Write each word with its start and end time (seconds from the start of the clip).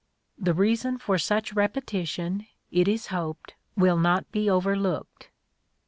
The 0.39 0.55
reason 0.55 0.97
for 0.97 1.19
such 1.19 1.53
repetition 1.53 2.47
it 2.71 2.87
is 2.87 3.09
hoped 3.13 3.53
will 3.77 3.99
not 3.99 4.31
be 4.31 4.49
overlooked. 4.49 5.29